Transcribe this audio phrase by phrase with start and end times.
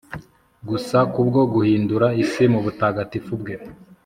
[0.69, 3.55] gusa kubwo guhindura isi mubutagatifu bwe